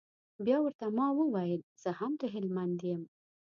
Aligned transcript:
بيا 0.45 0.57
ورته 0.61 0.85
ما 0.97 1.07
وويل 1.19 1.61
زه 1.83 1.89
هم 1.99 2.11
د 2.21 2.23
هلمند 2.33 2.77
يم. 2.91 3.01